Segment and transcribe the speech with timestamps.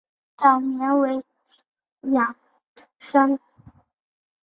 [0.35, 1.13] 早年为
[1.43, 2.35] 郡庠
[2.97, 3.39] 生。